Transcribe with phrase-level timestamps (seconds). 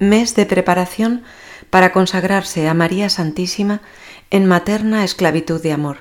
[0.00, 1.22] mes de preparación
[1.68, 3.82] para consagrarse a María Santísima
[4.30, 5.98] en materna esclavitud de amor.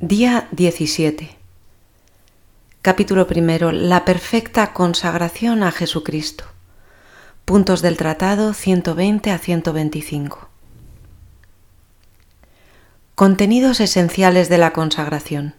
[0.00, 1.34] Día 17.
[2.82, 3.72] Capítulo primero.
[3.72, 6.44] La perfecta consagración a Jesucristo.
[7.46, 10.48] Puntos del tratado 120 a 125.
[13.14, 15.54] Contenidos esenciales de la consagración.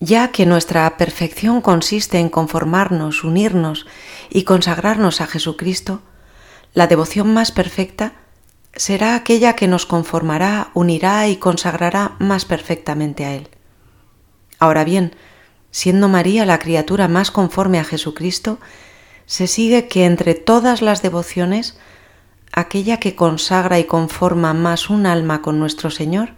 [0.00, 3.86] Ya que nuestra perfección consiste en conformarnos, unirnos
[4.30, 6.02] y consagrarnos a Jesucristo,
[6.74, 8.12] la devoción más perfecta
[8.74, 13.48] será aquella que nos conformará, unirá y consagrará más perfectamente a Él.
[14.58, 15.14] Ahora bien,
[15.70, 18.58] siendo María la criatura más conforme a Jesucristo,
[19.26, 21.78] se sigue que entre todas las devociones,
[22.52, 26.30] aquella que consagra y conforma más un alma con nuestro Señor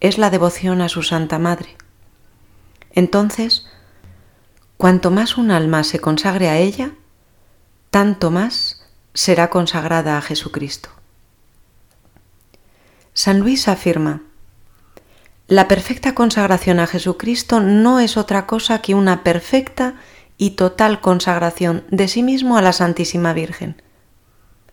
[0.00, 1.76] es la devoción a su Santa Madre.
[2.90, 3.66] Entonces,
[4.76, 6.92] cuanto más un alma se consagre a ella,
[7.92, 8.80] tanto más
[9.12, 10.88] será consagrada a Jesucristo.
[13.12, 14.22] San Luis afirma,
[15.46, 19.96] la perfecta consagración a Jesucristo no es otra cosa que una perfecta
[20.38, 23.82] y total consagración de sí mismo a la Santísima Virgen.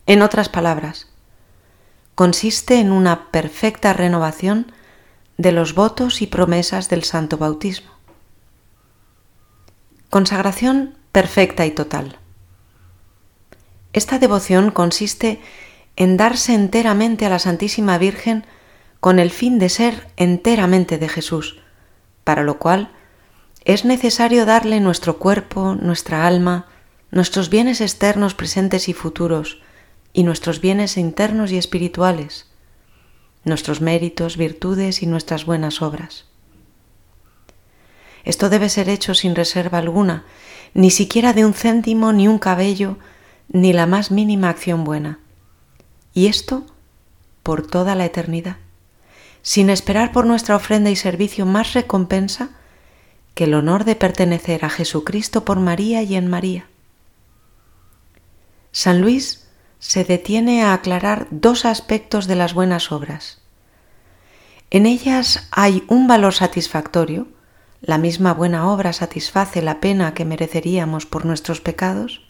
[0.06, 1.10] En otras palabras,
[2.16, 4.72] consiste en una perfecta renovación
[5.38, 7.92] de los votos y promesas del Santo Bautismo.
[10.10, 12.19] Consagración perfecta y total.
[13.94, 15.40] Esta devoción consiste
[15.96, 18.46] en darse enteramente a la Santísima Virgen
[19.00, 21.60] con el fin de ser enteramente de Jesús,
[22.24, 22.92] para lo cual
[23.66, 26.68] es necesario darle nuestro cuerpo, nuestra alma,
[27.12, 29.62] nuestros bienes externos presentes y futuros,
[30.14, 32.48] y nuestros bienes internos y espirituales,
[33.44, 36.26] nuestros méritos, virtudes y nuestras buenas obras.
[38.26, 40.26] Esto debe ser hecho sin reserva alguna,
[40.74, 42.98] ni siquiera de un céntimo, ni un cabello,
[43.50, 45.20] ni la más mínima acción buena
[46.14, 46.66] y esto
[47.44, 48.58] por toda la eternidad,
[49.42, 52.50] sin esperar por nuestra ofrenda y servicio más recompensa
[53.34, 56.68] que el honor de pertenecer a Jesucristo por María y en María.
[58.72, 59.48] San Luis
[59.80, 63.40] se detiene a aclarar dos aspectos de las buenas obras.
[64.72, 67.28] En ellas hay un valor satisfactorio,
[67.82, 72.29] la misma buena obra satisface la pena que mereceríamos por nuestros pecados,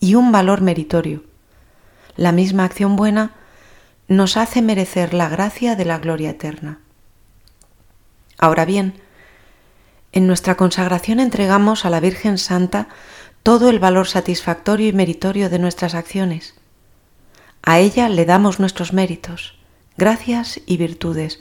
[0.00, 1.24] y un valor meritorio,
[2.16, 3.32] la misma acción buena
[4.08, 6.80] nos hace merecer la gracia de la gloria eterna.
[8.38, 8.94] Ahora bien,
[10.12, 12.88] en nuestra consagración entregamos a la Virgen Santa
[13.42, 16.54] todo el valor satisfactorio y meritorio de nuestras acciones.
[17.62, 19.58] A ella le damos nuestros méritos,
[19.96, 21.40] gracias y virtudes,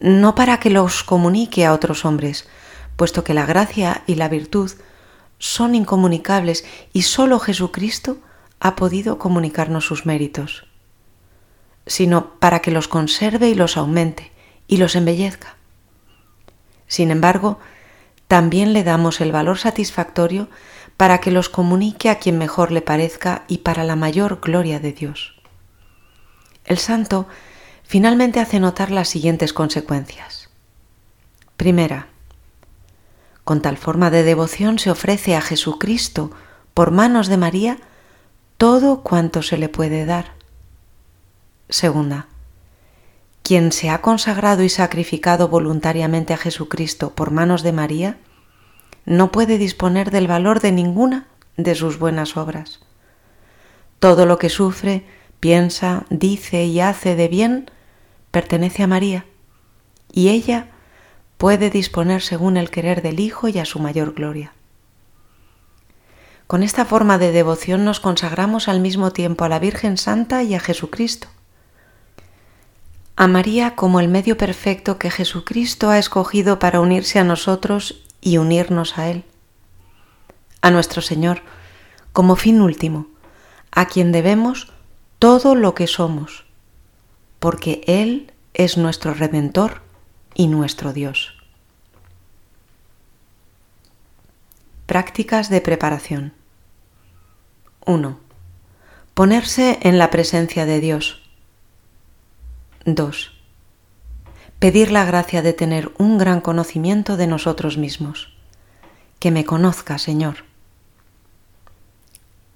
[0.00, 2.48] no para que los comunique a otros hombres,
[2.96, 4.72] puesto que la gracia y la virtud
[5.40, 8.18] son incomunicables y sólo Jesucristo
[8.60, 10.66] ha podido comunicarnos sus méritos,
[11.86, 14.30] sino para que los conserve y los aumente
[14.68, 15.56] y los embellezca.
[16.86, 17.58] Sin embargo,
[18.28, 20.48] también le damos el valor satisfactorio
[20.96, 24.92] para que los comunique a quien mejor le parezca y para la mayor gloria de
[24.92, 25.40] Dios.
[26.66, 27.26] El santo
[27.82, 30.50] finalmente hace notar las siguientes consecuencias.
[31.56, 32.09] Primera,
[33.50, 36.30] con tal forma de devoción se ofrece a Jesucristo
[36.72, 37.78] por manos de María
[38.58, 40.34] todo cuanto se le puede dar.
[41.68, 42.28] Segunda,
[43.42, 48.18] quien se ha consagrado y sacrificado voluntariamente a Jesucristo por manos de María,
[49.04, 52.78] no puede disponer del valor de ninguna de sus buenas obras.
[53.98, 55.04] Todo lo que sufre,
[55.40, 57.68] piensa, dice y hace de bien
[58.30, 59.26] pertenece a María,
[60.12, 60.68] y ella
[61.40, 64.52] puede disponer según el querer del Hijo y a su mayor gloria.
[66.46, 70.54] Con esta forma de devoción nos consagramos al mismo tiempo a la Virgen Santa y
[70.54, 71.28] a Jesucristo.
[73.16, 78.36] A María como el medio perfecto que Jesucristo ha escogido para unirse a nosotros y
[78.36, 79.24] unirnos a Él.
[80.60, 81.40] A nuestro Señor
[82.12, 83.06] como fin último,
[83.70, 84.74] a quien debemos
[85.18, 86.44] todo lo que somos,
[87.38, 89.88] porque Él es nuestro Redentor
[90.34, 91.34] y nuestro Dios.
[94.86, 96.32] Prácticas de preparación.
[97.86, 98.18] 1.
[99.14, 101.22] Ponerse en la presencia de Dios.
[102.84, 103.32] 2.
[104.58, 108.36] Pedir la gracia de tener un gran conocimiento de nosotros mismos.
[109.18, 110.44] Que me conozca, Señor.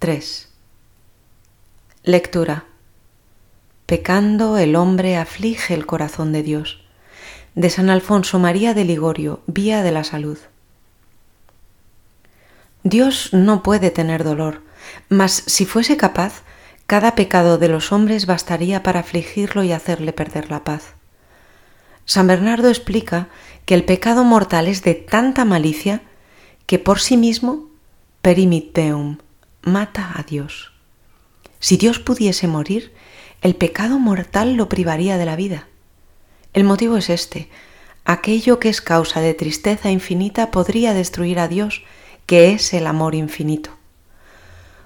[0.01, 0.53] 3.
[2.03, 2.67] Lectura.
[3.87, 6.84] Pecando el hombre aflige el corazón de Dios.
[7.55, 10.39] De San Alfonso María de Ligorio, Vía de la Salud.
[12.83, 14.63] Dios no puede tener dolor,
[15.09, 16.43] Mas si fuese capaz,
[16.87, 20.95] cada pecado de los hombres bastaría para afligirlo y hacerle perder la paz.
[22.05, 23.29] San Bernardo explica
[23.65, 26.03] que el pecado mortal es de tanta malicia
[26.67, 27.69] que por sí mismo
[28.21, 29.19] perimit deum,
[29.63, 30.73] mata a Dios.
[31.61, 32.93] Si Dios pudiese morir,
[33.41, 35.69] el pecado mortal lo privaría de la vida.
[36.55, 37.51] El motivo es este.
[38.05, 41.83] Aquello que es causa de tristeza infinita podría destruir a Dios,
[42.27, 43.71] que es el amor infinito.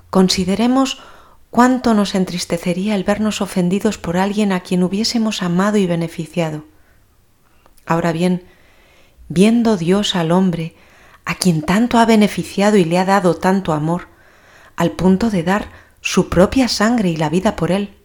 [0.08, 1.02] Consideremos
[1.50, 6.64] cuánto nos entristecería el vernos ofendidos por alguien a quien hubiésemos amado y beneficiado.
[7.84, 8.44] Ahora bien,
[9.28, 10.74] viendo Dios al hombre,
[11.26, 14.08] a quien tanto ha beneficiado y le ha dado tanto amor,
[14.76, 15.68] al punto de dar
[16.00, 17.97] su propia sangre y la vida por él,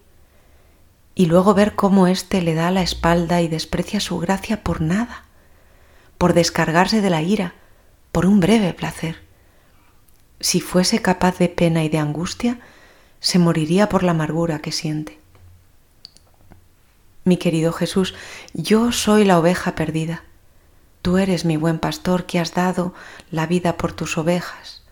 [1.14, 5.24] y luego ver cómo éste le da la espalda y desprecia su gracia por nada,
[6.18, 7.54] por descargarse de la ira,
[8.12, 9.22] por un breve placer.
[10.40, 12.58] Si fuese capaz de pena y de angustia,
[13.20, 15.18] se moriría por la amargura que siente.
[17.24, 18.14] Mi querido Jesús,
[18.52, 20.24] yo soy la oveja perdida.
[21.00, 22.94] Tú eres mi buen pastor que has dado
[23.30, 24.84] la vida por tus ovejas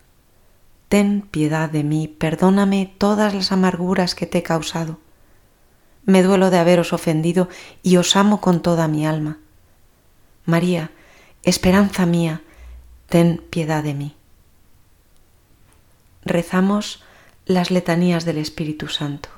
[0.93, 4.99] ten piedad de mí, perdóname todas las amarguras que te he causado.
[6.05, 7.49] Me duelo de haberos ofendido
[7.81, 9.37] y os amo con toda mi alma.
[10.45, 10.91] María,
[11.43, 12.41] esperanza mía,
[13.07, 14.15] ten piedad de mí.
[16.25, 17.03] Rezamos
[17.45, 19.29] las letanías del Espíritu Santo.